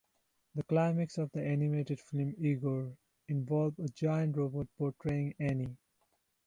[0.55, 5.77] The climax of the animated film "Igor" involved a giant robot portraying Annie.